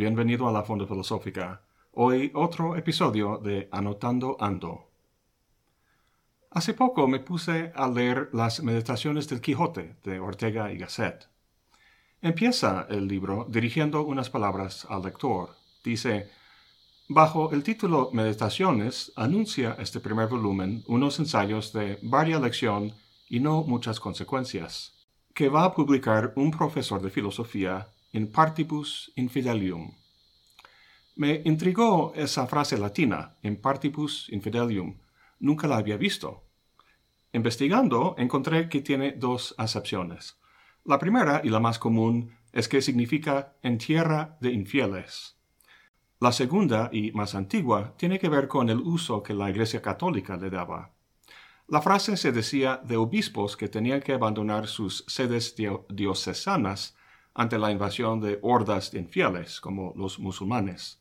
[0.00, 1.60] bienvenido a la Fonda Filosófica.
[1.92, 4.88] Hoy otro episodio de Anotando Ando.
[6.50, 11.28] Hace poco me puse a leer las Meditaciones del Quijote de Ortega y Gasset.
[12.22, 15.50] Empieza el libro dirigiendo unas palabras al lector.
[15.84, 16.30] Dice,
[17.10, 22.94] bajo el título Meditaciones anuncia este primer volumen unos ensayos de varia lección
[23.28, 24.94] y no muchas consecuencias,
[25.34, 29.94] que va a publicar un profesor de filosofía in partibus infidelium.
[31.16, 34.98] Me intrigó esa frase latina, in partibus infidelium.
[35.38, 36.44] Nunca la había visto.
[37.32, 40.38] Investigando, encontré que tiene dos acepciones.
[40.84, 45.36] La primera y la más común es que significa en tierra de infieles.
[46.20, 50.36] La segunda y más antigua tiene que ver con el uso que la Iglesia Católica
[50.36, 50.92] le daba.
[51.68, 55.54] La frase se decía de obispos que tenían que abandonar sus sedes
[55.88, 56.96] diocesanas
[57.34, 61.00] ante la invasión de hordas de infieles, como los musulmanes.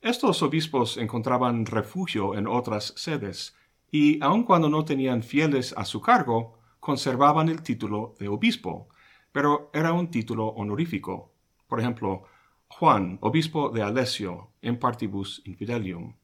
[0.00, 3.56] Estos obispos encontraban refugio en otras sedes,
[3.90, 8.88] y aun cuando no tenían fieles a su cargo, conservaban el título de obispo,
[9.32, 11.32] pero era un título honorífico.
[11.66, 12.24] Por ejemplo,
[12.68, 16.14] Juan, obispo de Alessio, en partibus infidelium.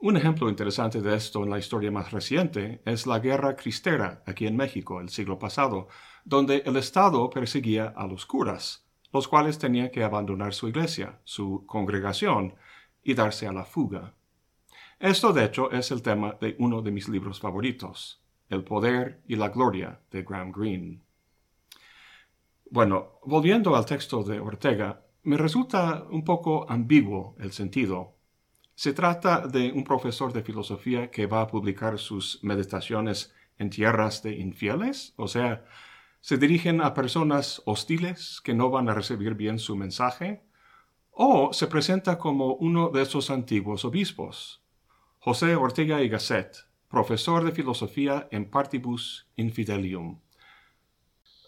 [0.00, 4.46] Un ejemplo interesante de esto en la historia más reciente es la Guerra Cristera aquí
[4.46, 5.88] en México el siglo pasado,
[6.24, 11.64] donde el Estado perseguía a los curas, los cuales tenían que abandonar su iglesia, su
[11.66, 12.54] congregación,
[13.02, 14.14] y darse a la fuga.
[14.98, 19.36] Esto, de hecho, es el tema de uno de mis libros favoritos, El poder y
[19.36, 21.00] la gloria de Graham Greene.
[22.70, 28.20] Bueno, volviendo al texto de Ortega, me resulta un poco ambiguo el sentido
[28.80, 34.22] se trata de un profesor de filosofía que va a publicar sus meditaciones en tierras
[34.22, 35.66] de infieles, o sea,
[36.20, 40.42] se dirigen a personas hostiles que no van a recibir bien su mensaje,
[41.10, 44.62] o se presenta como uno de esos antiguos obispos.
[45.18, 46.56] José Ortega y Gasset,
[46.88, 50.20] profesor de filosofía en Partibus Infidelium.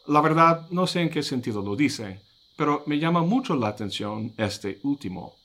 [0.07, 2.23] La verdad, no sé en qué sentido lo dice,
[2.57, 5.37] pero me llama mucho la atención este último.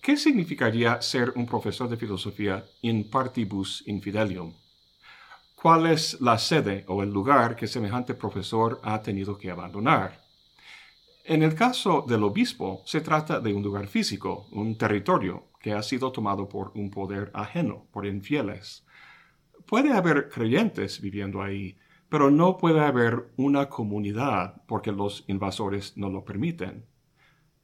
[0.00, 4.54] ¿Qué significaría ser un profesor de filosofía in partibus infidelium?
[5.60, 10.20] ¿Cuál es la sede o el lugar que semejante profesor ha tenido que abandonar?
[11.24, 15.82] En el caso del obispo, se trata de un lugar físico, un territorio que ha
[15.82, 18.86] sido tomado por un poder ajeno, por infieles.
[19.66, 21.76] Puede haber creyentes viviendo ahí,
[22.08, 26.86] pero no puede haber una comunidad porque los invasores no lo permiten.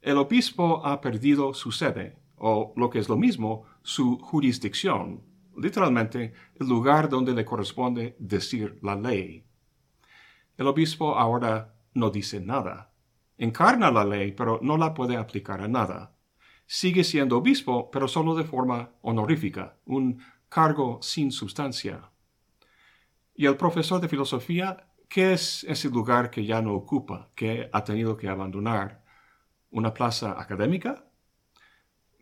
[0.01, 5.21] El obispo ha perdido su sede, o lo que es lo mismo, su jurisdicción,
[5.57, 9.45] literalmente el lugar donde le corresponde decir la ley.
[10.57, 12.93] El obispo ahora no dice nada.
[13.37, 16.15] Encarna la ley, pero no la puede aplicar a nada.
[16.65, 22.09] Sigue siendo obispo, pero solo de forma honorífica, un cargo sin sustancia.
[23.35, 24.87] ¿Y el profesor de filosofía?
[25.09, 29.03] ¿Qué es ese lugar que ya no ocupa, que ha tenido que abandonar?
[29.69, 31.05] ¿Una plaza académica?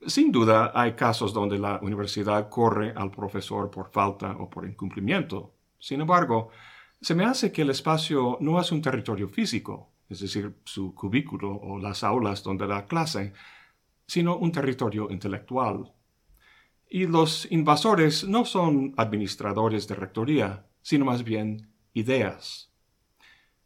[0.08, 5.54] Sin duda hay casos donde la universidad corre al profesor por falta o por incumplimiento.
[5.80, 6.50] Sin embargo,
[7.02, 11.54] se me hace que el espacio no es un territorio físico, es decir, su cubículo
[11.56, 13.34] o las aulas donde da clase,
[14.08, 15.94] sino un territorio intelectual.
[16.90, 22.72] Y los invasores no son administradores de rectoría, sino más bien ideas.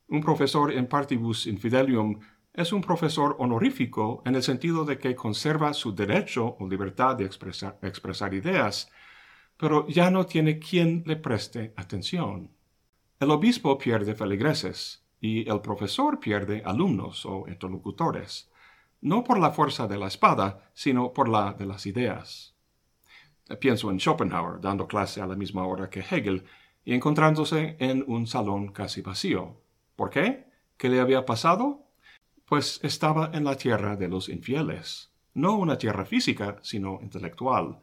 [0.08, 2.19] Un profesor en partibus infidelium
[2.57, 7.25] es un profesor honorífico en el sentido de que conserva su derecho o libertad de
[7.25, 8.91] expresar, ideas,
[9.57, 12.50] pero ya no tiene quien le preste atención.
[13.19, 18.50] El obispo pierde feligreses y el profesor pierde alumnos o interlocutores,
[19.01, 22.56] no por la fuerza de la espada, sino por la de las ideas.
[23.59, 26.44] Pienso en Schopenhauer dando clase a la misma hora que Hegel
[26.83, 29.62] y encontrándose en un salón casi vacío.
[29.95, 30.48] ¿Por qué?
[30.75, 31.87] ¿Qué le había pasado?
[32.47, 37.79] Pues estaba en la tierra de los infieles, no una tierra física, sino intelectual,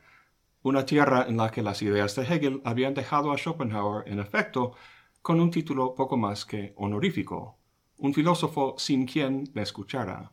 [0.62, 4.72] una tierra en la que las ideas de Hegel habían dejado a Schopenhauer, en efecto,
[5.20, 7.58] con un título poco más que honorífico,
[7.98, 10.32] un filósofo sin quien le escuchara.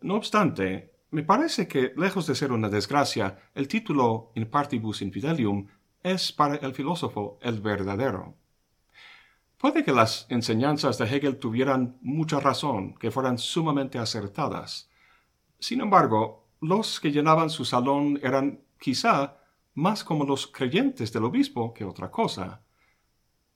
[0.00, 5.66] No obstante, me parece que, lejos de ser una desgracia, el título In partibus infidelium
[6.04, 8.36] es para el filósofo el verdadero.
[9.62, 14.90] Puede que las enseñanzas de Hegel tuvieran mucha razón, que fueran sumamente acertadas.
[15.60, 19.36] Sin embargo, los que llenaban su salón eran quizá
[19.74, 22.64] más como los creyentes del obispo que otra cosa.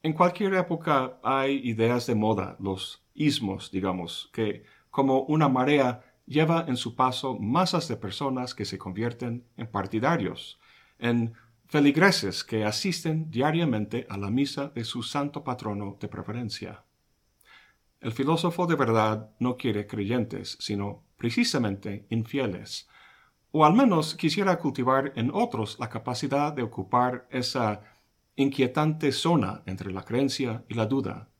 [0.00, 6.66] En cualquier época hay ideas de moda, los ismos, digamos, que como una marea lleva
[6.68, 10.60] en su paso masas de personas que se convierten en partidarios,
[11.00, 11.34] en
[11.68, 16.84] feligreses que asisten diariamente a la misa de su santo patrono de preferencia.
[18.00, 22.88] El filósofo de verdad no quiere creyentes, sino precisamente infieles,
[23.50, 27.82] o al menos quisiera cultivar en otros la capacidad de ocupar esa
[28.36, 31.30] inquietante zona entre la creencia y la duda,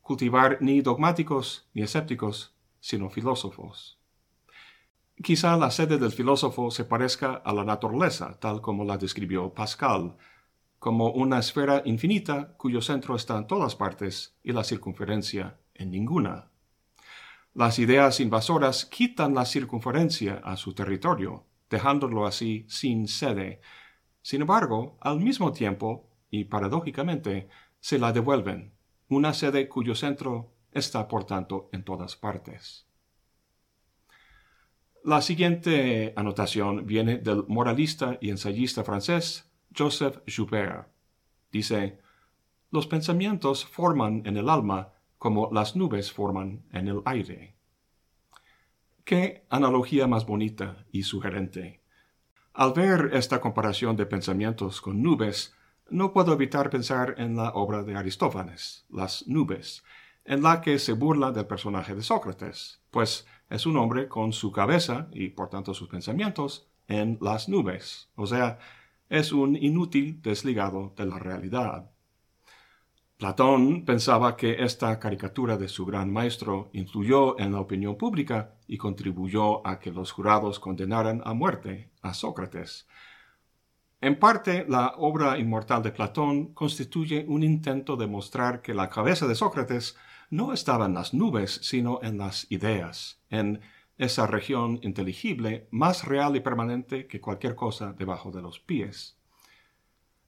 [0.00, 3.98] cultivar ni dogmáticos ni escépticos, sino filósofos.
[5.22, 10.16] Quizá la sede del filósofo se parezca a la naturaleza, tal como la describió Pascal,
[10.78, 16.50] como una esfera infinita cuyo centro está en todas partes y la circunferencia en ninguna.
[17.54, 23.62] Las ideas invasoras quitan la circunferencia a su territorio, dejándolo así sin sede.
[24.20, 27.48] Sin embargo, al mismo tiempo, y paradójicamente,
[27.80, 28.74] se la devuelven,
[29.08, 32.86] una sede cuyo centro está por tanto en todas partes.
[35.06, 40.88] La siguiente anotación viene del moralista y ensayista francés Joseph Joubert.
[41.52, 42.00] Dice,
[42.72, 47.54] los pensamientos forman en el alma como las nubes forman en el aire.
[49.04, 51.84] Qué analogía más bonita y sugerente.
[52.52, 55.54] Al ver esta comparación de pensamientos con nubes,
[55.88, 59.84] no puedo evitar pensar en la obra de Aristófanes, Las nubes,
[60.24, 64.52] en la que se burla del personaje de Sócrates, pues es un hombre con su
[64.52, 68.58] cabeza y por tanto sus pensamientos en las nubes, o sea,
[69.08, 71.90] es un inútil desligado de la realidad.
[73.16, 78.76] Platón pensaba que esta caricatura de su gran maestro influyó en la opinión pública y
[78.76, 82.86] contribuyó a que los jurados condenaran a muerte a Sócrates.
[84.02, 89.26] En parte, la obra inmortal de Platón constituye un intento de mostrar que la cabeza
[89.26, 89.96] de Sócrates
[90.30, 93.60] no estaba en las nubes, sino en las ideas, en
[93.98, 99.16] esa región inteligible más real y permanente que cualquier cosa debajo de los pies.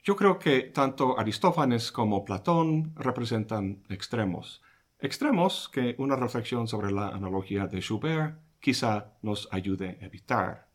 [0.02, 4.62] Yo creo que tanto Aristófanes como Platón representan extremos,
[5.00, 10.68] extremos que una reflexión sobre la analogía de Schubert quizá nos ayude a evitar.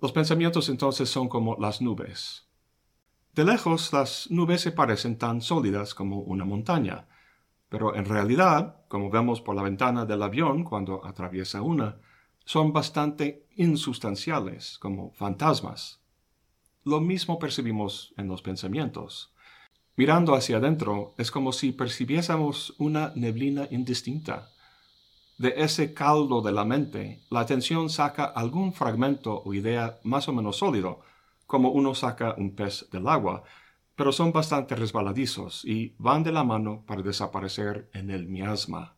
[0.00, 2.48] Los pensamientos entonces son como las nubes.
[3.34, 7.06] De lejos las nubes se parecen tan sólidas como una montaña,
[7.76, 11.98] pero en realidad, como vemos por la ventana del avión cuando atraviesa una,
[12.46, 16.00] son bastante insustanciales, como fantasmas.
[16.84, 19.30] Lo mismo percibimos en los pensamientos.
[19.94, 24.48] Mirando hacia adentro es como si percibiésemos una neblina indistinta.
[25.36, 30.32] De ese caldo de la mente, la atención saca algún fragmento o idea más o
[30.32, 31.00] menos sólido,
[31.46, 33.42] como uno saca un pez del agua,
[33.96, 38.96] pero son bastante resbaladizos y van de la mano para desaparecer en el miasma.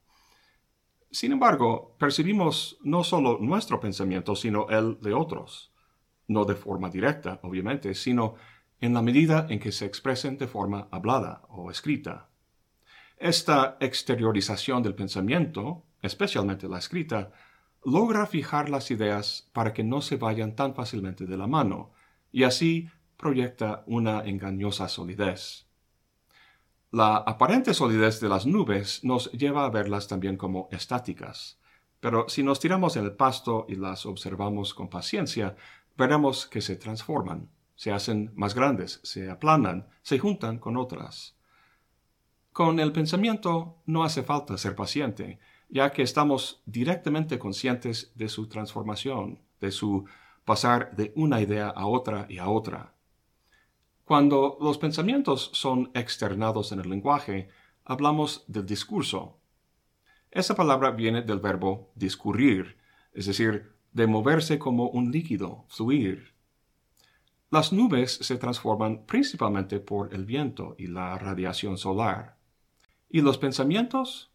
[1.11, 5.73] Sin embargo, percibimos no solo nuestro pensamiento, sino el de otros,
[6.27, 8.35] no de forma directa, obviamente, sino
[8.81, 12.29] en la medida en que se expresen de forma hablada o escrita.
[13.17, 17.33] Esta exteriorización del pensamiento, especialmente la escrita,
[17.85, 21.93] logra fijar las ideas para que no se vayan tan fácilmente de la mano,
[22.31, 25.67] y así proyecta una engañosa solidez.
[26.91, 31.59] La aparente solidez de las nubes nos lleva a verlas también como estáticas,
[32.01, 35.57] pero si nos tiramos en el pasto y las observamos con paciencia,
[35.99, 41.37] veremos que se transforman, se hacen más grandes, se aplanan, se juntan con otras.
[42.53, 48.49] Con el pensamiento no hace falta ser paciente, ya que estamos directamente conscientes de su
[48.49, 50.07] transformación, de su
[50.45, 52.95] pasar de una idea a otra y a otra.
[54.09, 57.51] Cuando los pensamientos son externados en el lenguaje,
[57.85, 59.37] hablamos del discurso.
[60.31, 62.79] Esa palabra viene del verbo discurrir,
[63.13, 66.33] es decir, de moverse como un líquido, fluir.
[67.51, 72.39] Las nubes se transforman principalmente por el viento y la radiación solar.
[73.11, 74.33] ¿Y los pensamientos?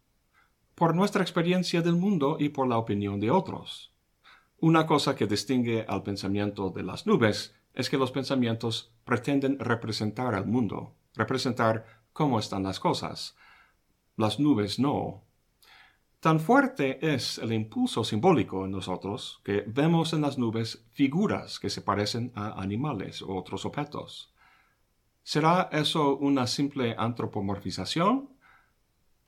[0.76, 3.92] Por nuestra experiencia del mundo y por la opinión de otros.
[4.60, 10.36] Una cosa que distingue al pensamiento de las nubes es que los pensamientos pretenden representar
[10.36, 13.36] al mundo, representar cómo están las cosas.
[14.16, 15.24] Las nubes no.
[16.20, 21.70] Tan fuerte es el impulso simbólico en nosotros que vemos en las nubes figuras que
[21.70, 24.34] se parecen a animales u otros objetos.
[25.24, 28.30] ¿Será eso una simple antropomorfización?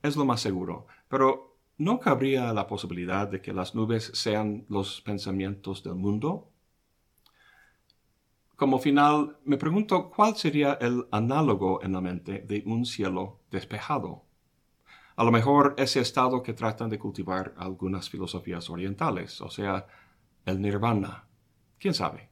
[0.03, 5.01] Es lo más seguro, pero ¿no cabría la posibilidad de que las nubes sean los
[5.01, 6.51] pensamientos del mundo?
[8.55, 14.23] Como final, me pregunto cuál sería el análogo en la mente de un cielo despejado.
[15.17, 19.87] A lo mejor ese estado que tratan de cultivar algunas filosofías orientales, o sea,
[20.45, 21.27] el nirvana.
[21.77, 22.29] ¿Quién sabe?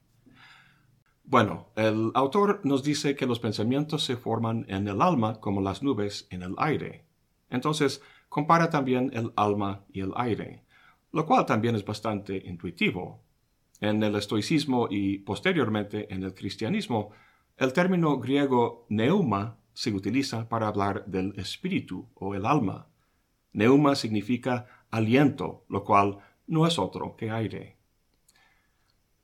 [1.25, 5.83] Bueno, el autor nos dice que los pensamientos se forman en el alma como las
[5.83, 7.05] nubes en el aire.
[7.49, 10.63] Entonces, compara también el alma y el aire,
[11.11, 13.22] lo cual también es bastante intuitivo.
[13.83, 17.11] En el estoicismo y posteriormente en el cristianismo,
[17.57, 22.87] el término griego neuma se utiliza para hablar del espíritu o el alma.
[23.51, 27.75] Neuma significa aliento, lo cual no es otro que aire.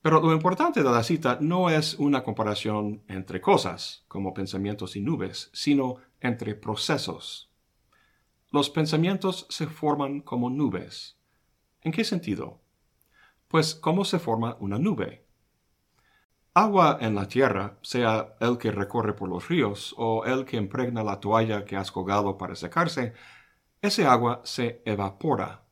[0.02, 5.00] Pero lo importante de la cita no es una comparación entre cosas, como pensamientos y
[5.00, 7.50] nubes, sino entre procesos.
[8.52, 11.18] Los pensamientos se forman como nubes.
[11.80, 12.59] ¿En qué sentido?
[13.50, 15.26] Pues, ¿cómo se forma una nube?
[16.54, 21.04] Agua en la tierra, sea el que recorre por los ríos o el que impregna
[21.04, 23.14] la toalla que has colgado para secarse,
[23.82, 25.70] ese agua se evapora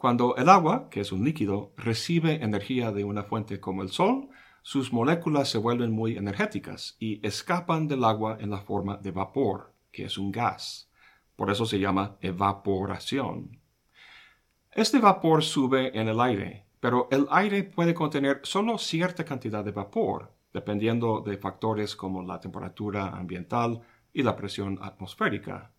[0.00, 4.30] cuando el agua, que es un líquido, recibe energía de una fuente como el sol,
[4.62, 9.74] sus moléculas se vuelven muy energéticas y escapan del agua en la forma de vapor,
[9.92, 10.90] que es un gas.
[11.36, 13.60] Por eso se llama evaporación.
[14.70, 19.70] Este vapor sube en el aire, pero el aire puede contener solo cierta cantidad de
[19.70, 23.82] vapor, dependiendo de factores como la temperatura ambiental
[24.12, 25.72] y la presión atmosférica.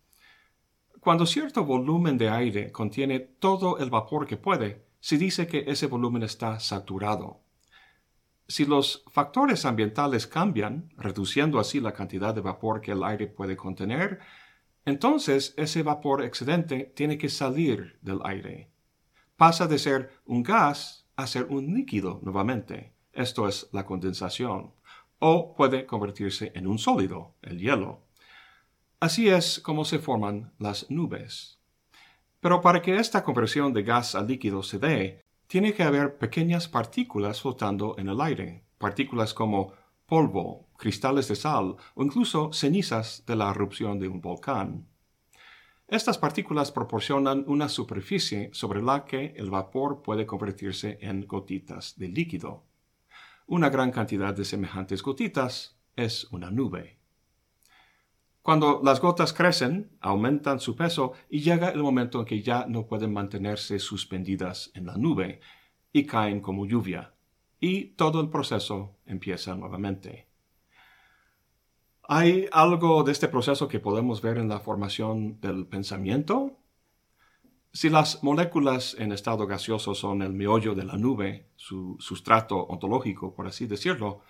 [1.00, 5.88] Cuando cierto volumen de aire contiene todo el vapor que puede, se dice que ese
[5.88, 7.40] volumen está saturado.
[8.46, 13.56] Si los factores ambientales cambian, reduciendo así la cantidad de vapor que el aire puede
[13.56, 14.20] contener,
[14.84, 18.71] entonces ese vapor excedente tiene que salir del aire.
[19.42, 22.94] Pasa de ser un gas a ser un líquido nuevamente.
[23.12, 24.70] Esto es la condensación.
[25.18, 28.06] O puede convertirse en un sólido, el hielo.
[29.00, 31.58] Así es como se forman las nubes.
[32.38, 36.68] Pero para que esta conversión de gas a líquido se dé, tiene que haber pequeñas
[36.68, 39.72] partículas flotando en el aire, partículas como
[40.06, 44.86] polvo, cristales de sal o incluso cenizas de la erupción de un volcán.
[45.92, 52.08] Estas partículas proporcionan una superficie sobre la que el vapor puede convertirse en gotitas de
[52.08, 52.64] líquido.
[53.46, 56.96] Una gran cantidad de semejantes gotitas es una nube.
[58.40, 62.86] Cuando las gotas crecen, aumentan su peso y llega el momento en que ya no
[62.86, 65.40] pueden mantenerse suspendidas en la nube
[65.92, 67.12] y caen como lluvia.
[67.60, 70.31] Y todo el proceso empieza nuevamente.
[72.14, 76.58] ¿Hay algo de este proceso que podemos ver en la formación del pensamiento?
[77.72, 83.34] Si las moléculas en estado gaseoso son el meollo de la nube, su sustrato ontológico,
[83.34, 84.20] por así decirlo,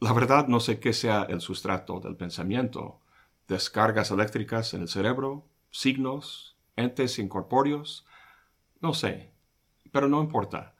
[0.00, 3.00] la verdad no sé qué sea el sustrato del pensamiento
[3.46, 8.04] descargas eléctricas en el cerebro, signos, entes incorpóreos,
[8.82, 9.32] no sé,
[9.90, 10.74] pero no importa.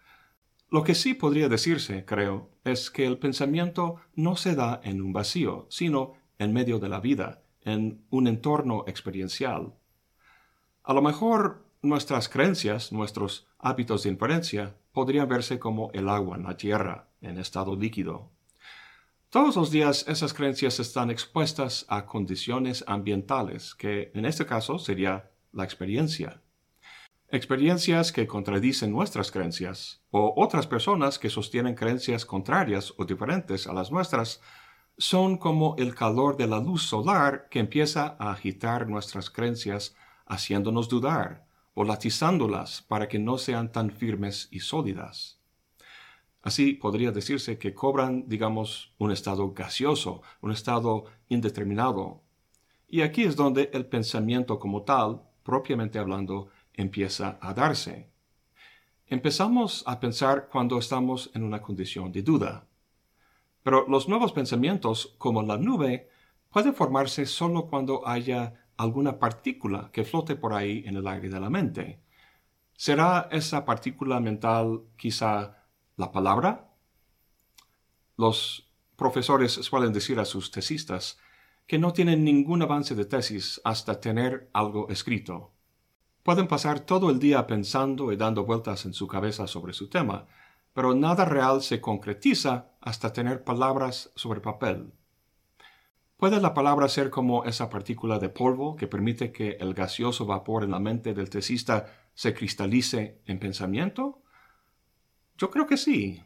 [0.71, 5.15] Lo que sí podría decirse, creo, es que el pensamiento no se da en un
[5.15, 9.75] vacío, sino en medio de la vida, en un entorno experiencial.
[10.83, 16.45] A lo mejor nuestras creencias, nuestros hábitos de inferencia, podrían verse como el agua en
[16.45, 18.31] la tierra, en estado líquido,
[19.31, 25.31] todos los días esas creencias están expuestas a condiciones ambientales, que en este caso sería
[25.53, 26.41] la experiencia.
[27.29, 33.75] Experiencias que contradicen nuestras creencias, o otras personas que sostienen creencias contrarias o diferentes a
[33.75, 34.41] las nuestras,
[34.99, 40.89] son como el calor de la luz solar que empieza a agitar nuestras creencias, haciéndonos
[40.89, 45.39] dudar, o latizándolas para que no sean tan firmes y sólidas.
[46.43, 52.23] Así podría decirse que cobran, digamos, un estado gaseoso, un estado indeterminado.
[52.89, 58.11] Y aquí es donde el pensamiento como tal, propiamente hablando, empieza a darse.
[59.07, 62.68] Empezamos a pensar cuando estamos en una condición de duda.
[63.69, 66.09] Pero los nuevos pensamientos, como la nube,
[66.49, 71.39] pueden formarse solo cuando haya alguna partícula que flote por ahí en el aire de
[71.39, 72.01] la mente.
[72.73, 75.67] ¿Será esa partícula mental quizá
[75.99, 76.71] la palabra.
[78.17, 81.19] Los profesores suelen decir a sus tesistas
[81.67, 85.53] que no tienen ningún avance de tesis hasta tener algo escrito.
[86.23, 90.27] Pueden pasar todo el día pensando y dando vueltas en su cabeza sobre su tema,
[90.79, 94.93] pero nada real se concretiza hasta tener palabras sobre papel.
[96.17, 100.63] ¿Puede la palabra ser como esa partícula de polvo que permite que el gaseoso vapor
[100.63, 104.23] en la mente del tesista se cristalice en pensamiento?
[105.37, 106.23] Yo creo que sí.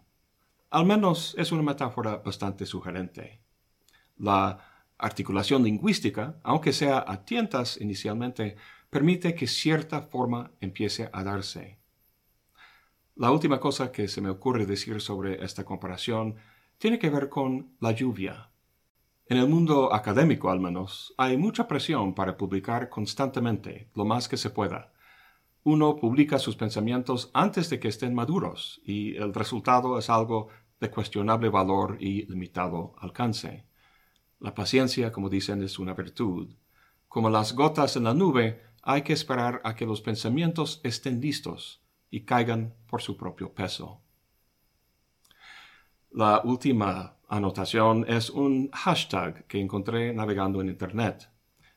[0.68, 3.40] Al menos es una metáfora bastante sugerente.
[4.18, 4.58] La
[4.98, 8.56] articulación lingüística, aunque sea a tientas inicialmente,
[8.90, 11.81] permite que cierta forma empiece a darse.
[13.16, 16.36] La última cosa que se me ocurre decir sobre esta comparación
[16.78, 18.48] tiene que ver con la lluvia.
[19.26, 24.38] En el mundo académico al menos, hay mucha presión para publicar constantemente, lo más que
[24.38, 24.94] se pueda.
[25.62, 30.48] Uno publica sus pensamientos antes de que estén maduros, y el resultado es algo
[30.80, 33.66] de cuestionable valor y limitado alcance.
[34.40, 36.48] La paciencia, como dicen, es una virtud.
[37.08, 41.81] Como las gotas en la nube, hay que esperar a que los pensamientos estén listos
[42.12, 44.02] y caigan por su propio peso.
[46.10, 51.30] La última anotación es un hashtag que encontré navegando en Internet.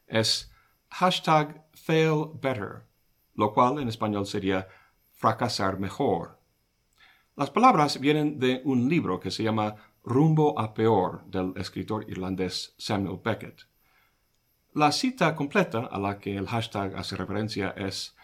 [0.05, 0.51] Es
[0.89, 2.83] hashtag failbetter,
[3.35, 4.67] lo cual en español sería
[5.13, 6.37] fracasar mejor.
[7.37, 12.75] Las palabras vienen de un libro que se llama Rumbo a Peor del escritor irlandés
[12.77, 13.67] Samuel Beckett.
[14.73, 18.17] La cita completa a la que el hashtag hace referencia es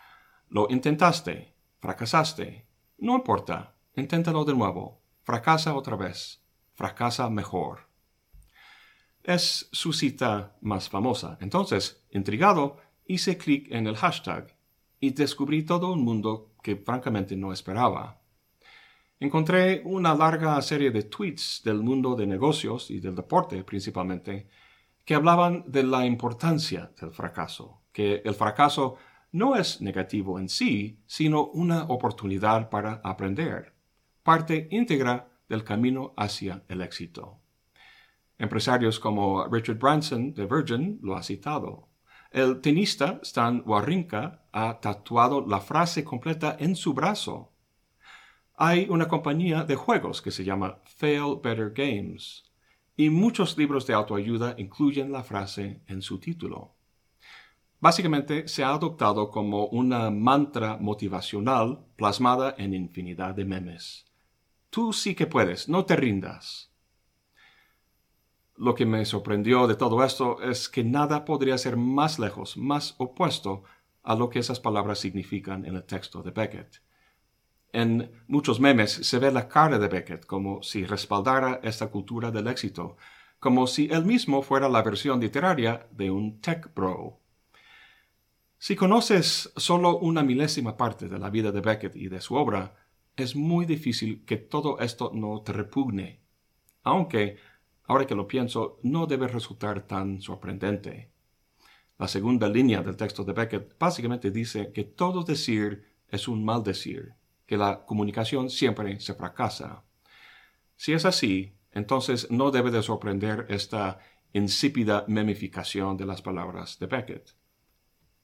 [0.50, 1.50] Lo intentaste,
[1.81, 2.67] fracasaste,
[3.00, 7.89] no importa, inténtalo de nuevo, fracasa otra vez, fracasa mejor.
[9.23, 11.38] Es su cita más famosa.
[11.41, 14.55] Entonces, intrigado, hice clic en el hashtag
[15.00, 18.21] y descubrí todo un mundo que francamente no esperaba.
[19.19, 24.47] Encontré una larga serie de tweets del mundo de negocios y del deporte principalmente,
[25.03, 28.97] que hablaban de la importancia del fracaso, que el fracaso
[29.31, 33.73] no es negativo en sí, sino una oportunidad para aprender,
[34.23, 37.39] parte íntegra del camino hacia el éxito.
[38.38, 41.89] Empresarios como Richard Branson de Virgin lo ha citado.
[42.31, 47.51] El tenista Stan Wawrinka ha tatuado la frase completa en su brazo
[48.63, 52.43] hay una compañía de juegos que se llama Fail Better Games
[52.95, 56.75] y muchos libros de autoayuda incluyen la frase en su título.
[57.81, 64.05] Básicamente se ha adoptado como una mantra motivacional plasmada en infinidad de memes.
[64.70, 66.72] Tú sí que puedes, no te rindas.
[68.55, 72.94] Lo que me sorprendió de todo esto es que nada podría ser más lejos, más
[73.00, 73.63] opuesto
[74.03, 76.83] a lo que esas palabras significan en el texto de Beckett.
[77.74, 82.48] En muchos memes se ve la cara de Beckett como si respaldara esta cultura del
[82.48, 82.98] éxito,
[83.39, 87.21] como si él mismo fuera la versión literaria de un tech bro.
[88.63, 92.75] Si conoces solo una milésima parte de la vida de Beckett y de su obra,
[93.15, 96.21] es muy difícil que todo esto no te repugne,
[96.83, 97.37] aunque,
[97.85, 101.09] ahora que lo pienso, no debe resultar tan sorprendente.
[101.97, 106.61] La segunda línea del texto de Beckett básicamente dice que todo decir es un mal
[106.61, 107.15] decir
[107.47, 109.85] que la comunicación siempre se fracasa.
[110.75, 113.97] Si es así, entonces no debe de sorprender esta
[114.33, 117.41] insípida memificación de las palabras de Beckett.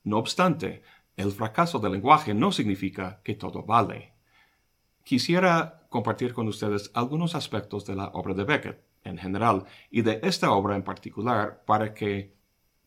[0.08, 0.84] No obstante,
[1.18, 4.14] el fracaso del lenguaje no significa que todo vale.
[5.04, 10.22] Quisiera compartir con ustedes algunos aspectos de la obra de Beckett en general y de
[10.24, 12.38] esta obra en particular para que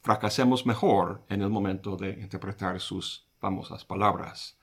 [0.01, 4.59] fracasemos mejor en el momento de interpretar sus famosas palabras.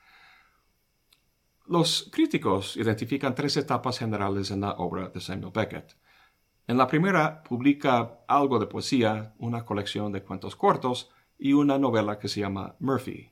[1.67, 5.95] Los críticos identifican tres etapas generales en la obra de Samuel Beckett.
[6.65, 12.19] En la primera publica algo de poesía, una colección de cuentos cortos y una novela
[12.19, 13.31] que se llama Murphy.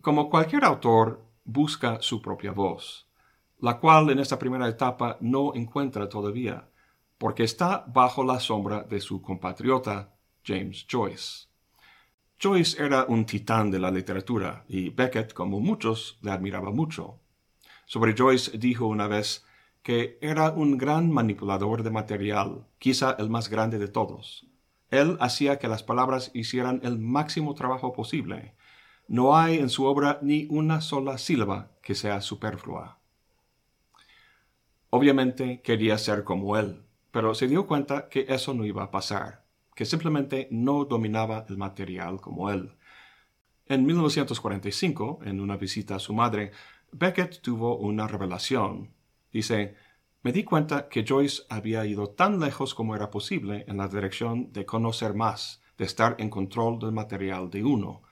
[0.00, 3.08] Como cualquier autor, busca su propia voz,
[3.60, 6.68] la cual en esta primera etapa no encuentra todavía,
[7.18, 11.46] porque está bajo la sombra de su compatriota James Joyce.
[12.38, 17.20] Joyce era un titán de la literatura y Beckett, como muchos, le admiraba mucho.
[17.86, 19.46] Sobre Joyce dijo una vez
[19.82, 24.46] que era un gran manipulador de material, quizá el más grande de todos.
[25.00, 28.54] Él hacía que las palabras hicieran el máximo trabajo posible.
[29.08, 32.98] No hay en su obra ni una sola sílaba que sea superflua.
[34.90, 39.44] Obviamente quería ser como él, pero se dio cuenta que eso no iba a pasar
[39.74, 42.76] que simplemente no dominaba el material como él.
[43.66, 46.52] En 1945, en una visita a su madre,
[46.92, 48.94] Beckett tuvo una revelación.
[49.32, 49.74] Dice,
[50.24, 54.50] me di cuenta que Joyce había ido tan lejos como era posible en la dirección
[54.54, 58.02] de conocer más, de estar en control del material de uno.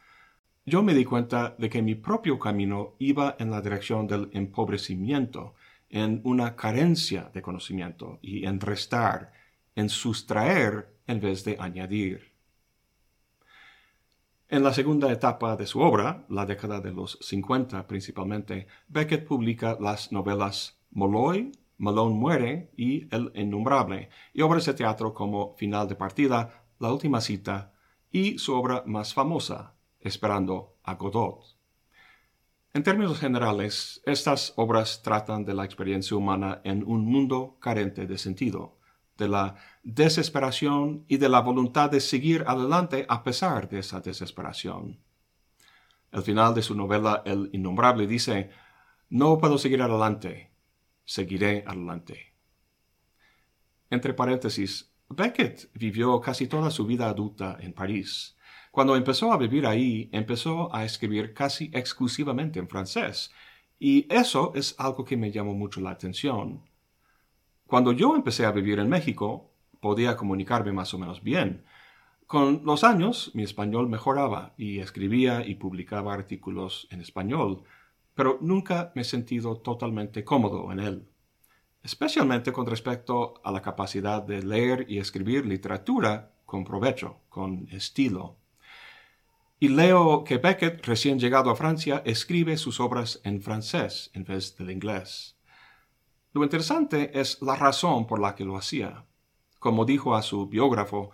[0.67, 5.55] Yo me di cuenta de que mi propio camino iba en la dirección del empobrecimiento,
[5.89, 9.33] en una carencia de conocimiento y en restar,
[9.75, 12.31] en sustraer en vez de añadir.
[14.51, 19.79] En la segunda etapa de su obra, la década de los 50 principalmente, Beckett publica
[19.81, 25.97] las novelas Molloy, Malone muere y El innombrable, y obras de teatro como Final de
[25.97, 27.73] partida, La última cita
[28.13, 31.43] y su obra más famosa, esperando a Godot.
[32.73, 38.17] En términos generales, estas obras tratan de la experiencia humana en un mundo carente de
[38.17, 38.79] sentido,
[39.19, 45.01] de la desesperación y de la voluntad de seguir adelante a pesar de esa desesperación.
[46.13, 48.51] Al final de su novela El Innombrable dice,
[49.11, 50.52] No puedo seguir adelante,
[51.13, 52.33] seguiré adelante.
[53.91, 58.35] Entre paréntesis, Beckett vivió casi toda su vida adulta en París.
[58.71, 63.31] Cuando empezó a vivir ahí, empezó a escribir casi exclusivamente en francés,
[63.79, 66.63] y eso es algo que me llamó mucho la atención.
[67.67, 71.65] Cuando yo empecé a vivir en México, podía comunicarme más o menos bien.
[72.27, 77.65] Con los años, mi español mejoraba y escribía y publicaba artículos en español,
[78.15, 81.09] pero nunca me he sentido totalmente cómodo en él
[81.83, 88.37] especialmente con respecto a la capacidad de leer y escribir literatura con provecho, con estilo.
[89.59, 94.57] Y leo que Beckett, recién llegado a Francia, escribe sus obras en francés en vez
[94.57, 95.37] del inglés.
[96.33, 99.05] Lo interesante es la razón por la que lo hacía.
[99.59, 101.11] Como dijo a su biógrafo,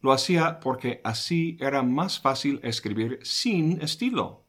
[0.00, 4.39] lo hacía porque así era más fácil escribir sin estilo.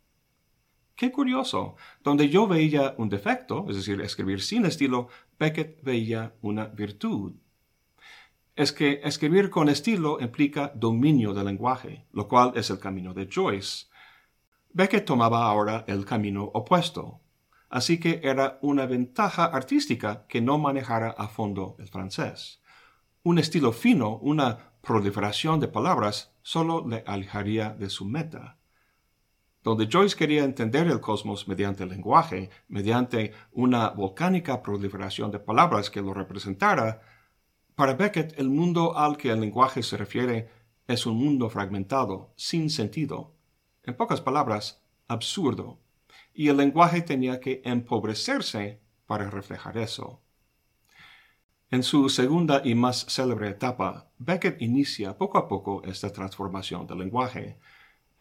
[0.95, 1.75] Qué curioso.
[2.03, 5.07] Donde yo veía un defecto, es decir, escribir sin estilo,
[5.39, 7.33] Beckett veía una virtud.
[8.55, 13.27] Es que escribir con estilo implica dominio del lenguaje, lo cual es el camino de
[13.33, 13.87] Joyce.
[14.73, 17.21] Beckett tomaba ahora el camino opuesto,
[17.69, 22.61] así que era una ventaja artística que no manejara a fondo el francés.
[23.23, 28.60] Un estilo fino, una proliferación de palabras, solo le alejaría de su meta
[29.63, 35.89] donde Joyce quería entender el cosmos mediante el lenguaje, mediante una volcánica proliferación de palabras
[35.89, 37.01] que lo representara,
[37.75, 40.49] para Beckett el mundo al que el lenguaje se refiere
[40.87, 43.35] es un mundo fragmentado, sin sentido,
[43.83, 45.79] en pocas palabras, absurdo,
[46.33, 50.21] y el lenguaje tenía que empobrecerse para reflejar eso.
[51.69, 56.99] En su segunda y más célebre etapa, Beckett inicia poco a poco esta transformación del
[56.99, 57.59] lenguaje,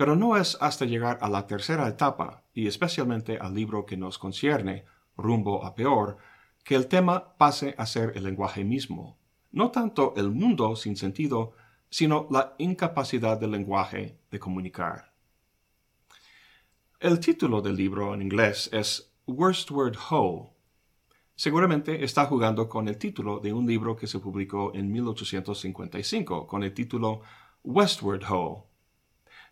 [0.00, 4.16] pero no es hasta llegar a la tercera etapa, y especialmente al libro que nos
[4.16, 6.16] concierne, rumbo a peor,
[6.64, 9.18] que el tema pase a ser el lenguaje mismo,
[9.52, 11.52] no tanto el mundo sin sentido,
[11.90, 15.12] sino la incapacidad del lenguaje de comunicar.
[16.98, 20.54] El título del libro en inglés es Worstward Ho.
[21.36, 26.62] Seguramente está jugando con el título de un libro que se publicó en 1855, con
[26.62, 27.20] el título
[27.62, 28.69] Westward Ho,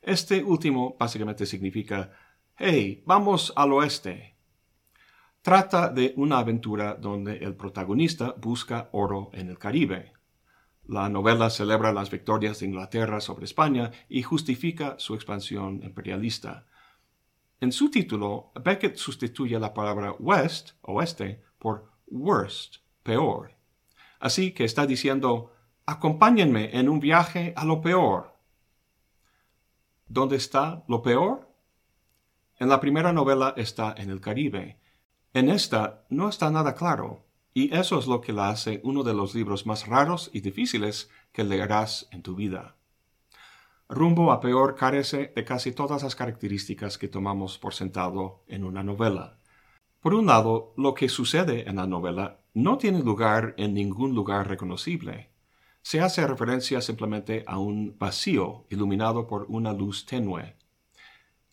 [0.02, 2.12] este último básicamente significa,
[2.56, 4.36] hey, vamos al oeste.
[5.42, 10.12] Trata de una aventura donde el protagonista busca oro en el Caribe.
[10.86, 16.66] La novela celebra las victorias de Inglaterra sobre España y justifica su expansión imperialista.
[17.60, 23.52] En su título, Beckett sustituye la palabra west, oeste, por worst, peor.
[24.20, 25.52] Así que está diciendo,
[25.86, 28.37] acompáñenme en un viaje a lo peor,
[30.08, 31.52] ¿Dónde está lo peor?
[32.58, 34.78] En la primera novela está en el Caribe.
[35.34, 39.12] En esta no está nada claro, y eso es lo que la hace uno de
[39.12, 42.76] los libros más raros y difíciles que leerás en tu vida.
[43.86, 48.82] Rumbo a peor carece de casi todas las características que tomamos por sentado en una
[48.82, 49.38] novela.
[50.00, 54.48] Por un lado, lo que sucede en la novela no tiene lugar en ningún lugar
[54.48, 55.28] reconocible
[55.88, 60.54] se hace referencia simplemente a un vacío iluminado por una luz tenue.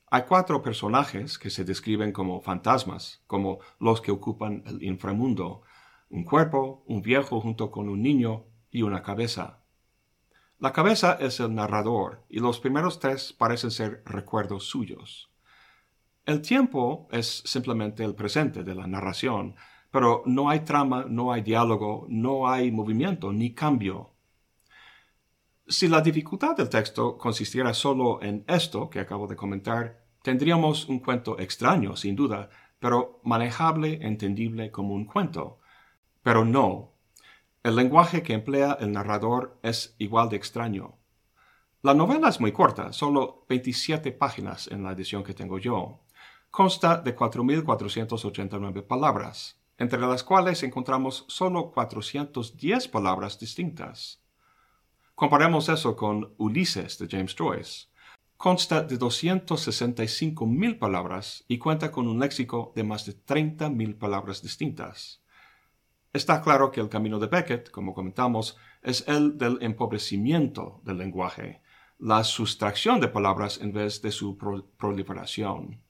[0.08, 5.62] Hay cuatro personajes que se describen como fantasmas, como los que ocupan el inframundo,
[6.10, 9.64] un cuerpo, un viejo junto con un niño y una cabeza.
[10.60, 15.32] La cabeza es el narrador y los primeros tres parecen ser recuerdos suyos.
[16.26, 19.56] El tiempo es simplemente el presente de la narración,
[19.92, 24.15] pero no hay trama, no hay diálogo, no hay movimiento ni cambio.
[25.68, 31.00] Si la dificultad del texto consistiera solo en esto que acabo de comentar, tendríamos un
[31.00, 35.58] cuento extraño, sin duda, pero manejable, entendible como un cuento.
[36.22, 36.92] Pero no.
[37.64, 41.00] El lenguaje que emplea el narrador es igual de extraño.
[41.82, 46.02] La novela es muy corta, solo 27 páginas en la edición que tengo yo.
[46.52, 54.25] Consta de 4.489 palabras, entre las cuales encontramos solo 410 palabras distintas.
[55.16, 57.88] Comparemos eso con Ulises de James Joyce.
[58.36, 63.96] Consta de 265 mil palabras y cuenta con un léxico de más de 30 mil
[63.96, 65.24] palabras distintas.
[66.12, 71.62] Está claro que el camino de Beckett, como comentamos, es el del empobrecimiento del lenguaje,
[71.98, 74.38] la sustracción de palabras en vez de su
[74.78, 75.82] proliferación.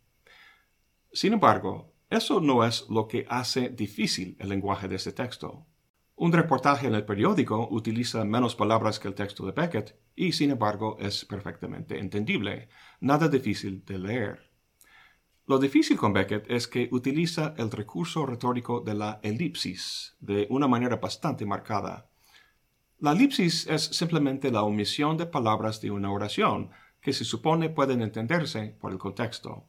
[1.11, 5.65] Sin embargo, eso no es lo que hace difícil el lenguaje de este texto.
[6.17, 10.51] Un reportaje en el periódico utiliza menos palabras que el texto de Beckett y, sin
[10.51, 12.69] embargo, es perfectamente entendible,
[13.01, 14.51] nada difícil de leer.
[15.45, 20.69] Lo difícil con Beckett es que utiliza el recurso retórico de la elipsis de una
[20.69, 22.10] manera bastante marcada.
[22.99, 28.01] La elipsis es simplemente la omisión de palabras de una oración que se supone pueden
[28.01, 29.67] entenderse por el contexto.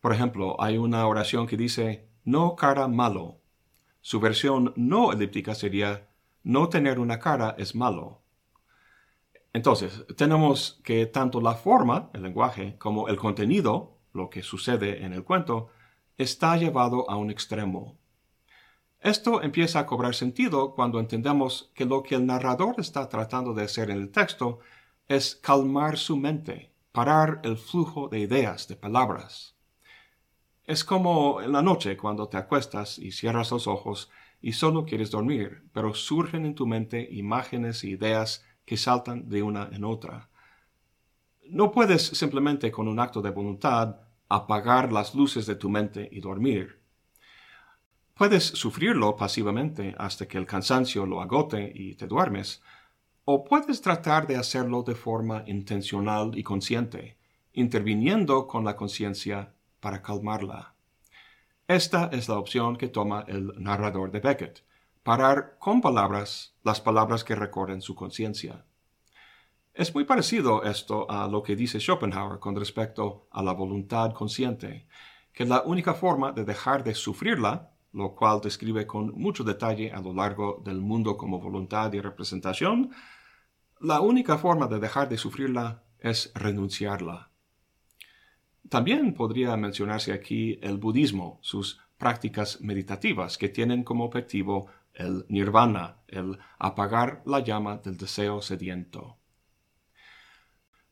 [0.00, 3.40] Por ejemplo, hay una oración que dice no cara malo.
[4.00, 6.08] Su versión no elíptica sería
[6.42, 8.22] no tener una cara es malo.
[9.52, 15.12] Entonces, tenemos que tanto la forma, el lenguaje, como el contenido, lo que sucede en
[15.12, 15.70] el cuento,
[16.16, 17.98] está llevado a un extremo.
[19.00, 23.64] Esto empieza a cobrar sentido cuando entendemos que lo que el narrador está tratando de
[23.64, 24.58] hacer en el texto
[25.06, 29.57] es calmar su mente, parar el flujo de ideas, de palabras.
[30.68, 34.10] Es como en la noche cuando te acuestas y cierras los ojos
[34.42, 39.42] y solo quieres dormir, pero surgen en tu mente imágenes e ideas que saltan de
[39.42, 40.28] una en otra.
[41.48, 43.96] No puedes simplemente con un acto de voluntad
[44.28, 46.82] apagar las luces de tu mente y dormir.
[48.12, 52.62] Puedes sufrirlo pasivamente hasta que el cansancio lo agote y te duermes,
[53.24, 57.16] o puedes tratar de hacerlo de forma intencional y consciente,
[57.54, 60.74] interviniendo con la conciencia para calmarla.
[61.66, 64.64] Esta es la opción que toma el narrador de Beckett,
[65.02, 68.64] parar con palabras las palabras que recorren su conciencia.
[69.74, 74.86] Es muy parecido esto a lo que dice Schopenhauer con respecto a la voluntad consciente,
[75.32, 80.00] que la única forma de dejar de sufrirla lo cual describe con mucho detalle a
[80.00, 82.90] lo largo del mundo como voluntad y representación,
[83.80, 87.27] la única forma de dejar de sufrirla es renunciarla.
[88.68, 95.98] También podría mencionarse aquí el budismo, sus prácticas meditativas que tienen como objetivo el nirvana,
[96.08, 99.16] el apagar la llama del deseo sediento.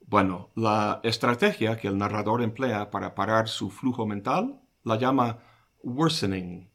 [0.00, 5.38] Bueno, la estrategia que el narrador emplea para parar su flujo mental la llama
[5.82, 6.70] worsening,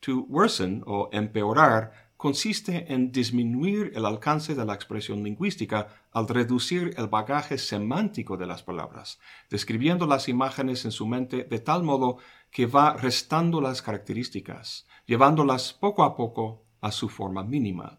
[0.00, 6.94] To worsen o empeorar consiste en disminuir el alcance de la expresión lingüística al reducir
[6.96, 9.18] el bagaje semántico de las palabras,
[9.50, 12.18] describiendo las imágenes en su mente de tal modo
[12.50, 17.98] que va restando las características, llevándolas poco a poco a su forma mínima.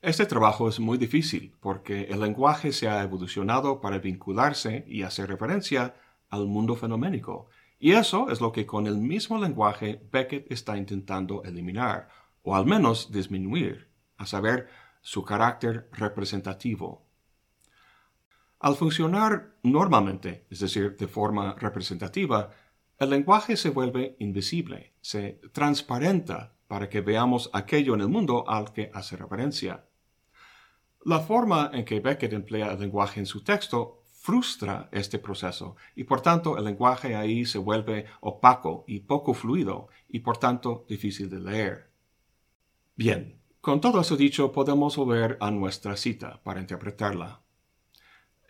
[0.00, 5.28] Este trabajo es muy difícil porque el lenguaje se ha evolucionado para vincularse y hacer
[5.28, 5.94] referencia
[6.30, 7.48] al mundo fenoménico,
[7.80, 12.08] y eso es lo que con el mismo lenguaje Beckett está intentando eliminar,
[12.42, 14.68] o al menos disminuir, a saber,
[15.00, 17.06] su carácter representativo.
[18.60, 22.50] Al funcionar normalmente, es decir, de forma representativa,
[22.98, 28.72] el lenguaje se vuelve invisible, se transparenta para que veamos aquello en el mundo al
[28.72, 29.84] que hace referencia.
[31.04, 36.04] La forma en que Beckett emplea el lenguaje en su texto frustra este proceso y
[36.04, 41.30] por tanto el lenguaje ahí se vuelve opaco y poco fluido y por tanto difícil
[41.30, 41.87] de leer.
[42.98, 47.40] Bien, con todo eso dicho podemos volver a nuestra cita para interpretarla.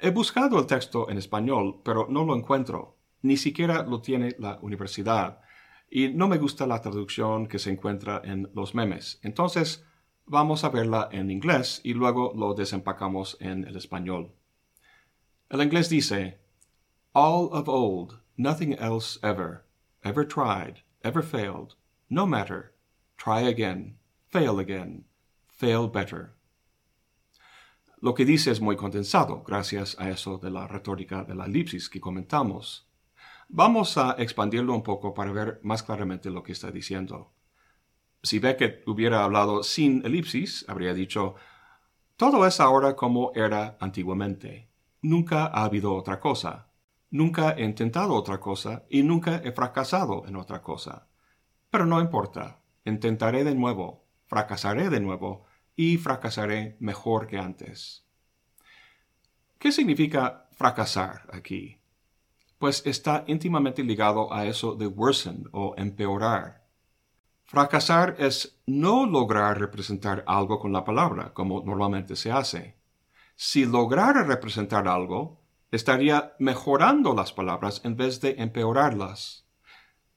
[0.01, 2.97] He buscado el texto en español, pero no lo encuentro.
[3.21, 5.43] Ni siquiera lo tiene la universidad.
[5.91, 9.21] Y no me gusta la traducción que se encuentra en los memes.
[9.23, 9.85] Entonces,
[10.25, 14.33] vamos a verla en inglés y luego lo desempacamos en el español.
[15.51, 16.39] El inglés dice,
[17.13, 19.67] All of old, nothing else ever,
[20.03, 21.75] ever tried, ever failed,
[22.09, 22.73] no matter,
[23.19, 23.98] try again,
[24.31, 25.07] fail again,
[25.47, 26.35] fail better.
[28.01, 31.88] Lo que dice es muy condensado, gracias a eso de la retórica de la elipsis
[31.88, 32.88] que comentamos.
[33.49, 37.33] Vamos a expandirlo un poco para ver más claramente lo que está diciendo.
[38.23, 41.37] Si Beckett hubiera hablado sin elipsis, habría dicho,
[42.17, 44.69] todo es ahora como era antiguamente.
[45.03, 46.69] Nunca ha habido otra cosa.
[47.11, 51.09] Nunca he intentado otra cosa y nunca he fracasado en otra cosa.
[51.71, 52.61] Pero no importa.
[52.85, 58.05] Intentaré de nuevo, fracasaré de nuevo y fracasaré mejor que antes.
[59.59, 61.81] ¿Qué significa fracasar aquí?
[62.59, 66.64] Pues está íntimamente ligado a eso de worsen o empeorar.
[67.45, 72.79] Fracasar es no lograr representar algo con la palabra, como normalmente se hace
[73.41, 79.47] si lograra representar algo, estaría mejorando las palabras en vez de empeorarlas.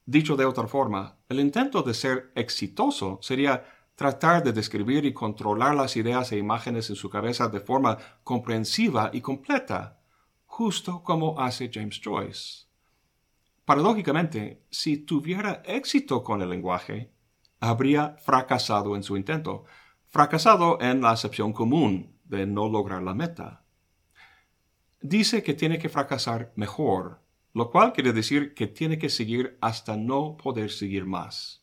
[0.08, 3.63] Dicho de otra forma, el intento de ser exitoso sería
[4.01, 9.11] tratar de describir y controlar las ideas e imágenes en su cabeza de forma comprensiva
[9.13, 9.99] y completa,
[10.47, 12.65] justo como hace James Joyce.
[13.63, 17.11] Paradójicamente, si tuviera éxito con el lenguaje,
[17.59, 19.65] habría fracasado en su intento,
[20.07, 23.65] fracasado en la acepción común de no lograr la meta.
[24.99, 27.21] Dice que tiene que fracasar mejor,
[27.53, 31.61] lo cual quiere decir que tiene que seguir hasta no poder seguir más.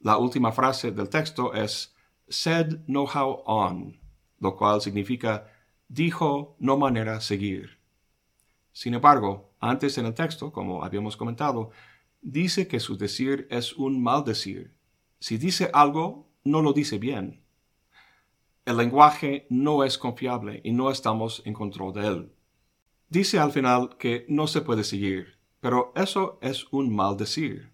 [0.00, 1.94] La última frase del texto es
[2.28, 3.98] said no how on,
[4.38, 5.46] lo cual significa
[5.88, 7.78] dijo no manera seguir.
[8.72, 11.70] Sin embargo, antes en el texto, como habíamos comentado,
[12.22, 14.72] dice que su decir es un mal decir.
[15.18, 17.42] Si dice algo, no lo dice bien.
[18.64, 22.32] El lenguaje no es confiable y no estamos en control de él.
[23.08, 27.70] Dice al final que no se puede seguir, pero eso es un mal decir,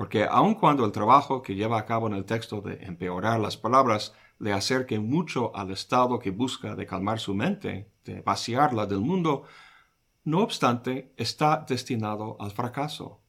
[0.00, 3.58] porque aun cuando el trabajo que lleva a cabo en el texto de empeorar las
[3.58, 9.00] palabras le acerque mucho al estado que busca de calmar su mente, de vaciarla del
[9.00, 9.42] mundo,
[10.24, 13.20] no obstante está destinado al fracaso.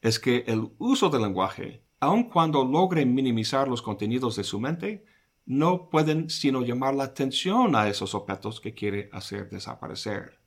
[0.00, 5.04] Es que el uso del lenguaje, aun cuando logre minimizar los contenidos de su mente,
[5.46, 10.38] no pueden sino llamar la atención a esos objetos que quiere hacer desaparecer.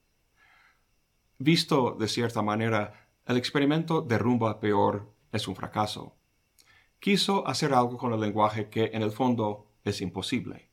[1.40, 6.16] Visto de cierta manera, el experimento de rumbo a peor es un fracaso.
[7.00, 10.70] Quiso hacer algo con el lenguaje que en el fondo es imposible.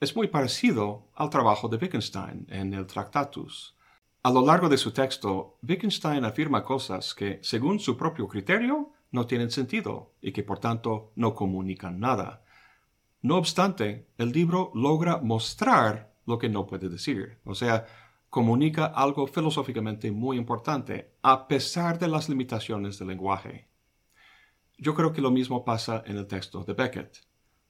[0.00, 3.76] Es muy parecido al trabajo de Wittgenstein en el Tractatus.
[4.22, 9.26] A lo largo de su texto, Wittgenstein afirma cosas que, según su propio criterio, no
[9.26, 12.44] tienen sentido y que por tanto no comunican nada.
[13.22, 17.86] No obstante, el libro logra mostrar lo que no puede decir, o sea,
[18.30, 23.68] comunica algo filosóficamente muy importante, a pesar de las limitaciones del lenguaje.
[24.76, 27.26] Yo creo que lo mismo pasa en el texto de Beckett.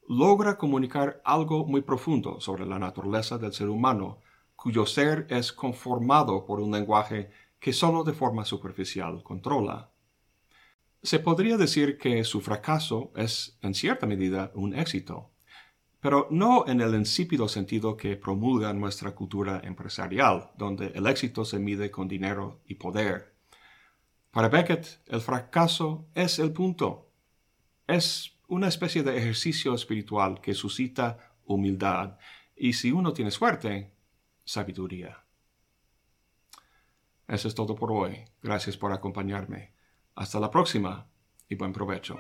[0.09, 4.19] Logra comunicar algo muy profundo sobre la naturaleza del ser humano,
[4.57, 9.91] cuyo ser es conformado por un lenguaje que solo de forma superficial controla.
[11.03, 15.31] Se podría decir que su fracaso es, en cierta medida, un éxito
[16.09, 21.59] pero no en el insípido sentido que promulga nuestra cultura empresarial, donde el éxito se
[21.59, 23.35] mide con dinero y poder.
[24.31, 27.11] Para Beckett, el fracaso es el punto.
[27.87, 32.17] Es una especie de ejercicio espiritual que suscita humildad
[32.57, 33.93] y si uno tiene suerte,
[34.47, 35.27] sabiduría.
[37.27, 38.25] Eso es todo por hoy.
[38.43, 39.75] Gracias por acompañarme.
[40.15, 41.07] Hasta la próxima
[41.51, 42.17] y buen provecho.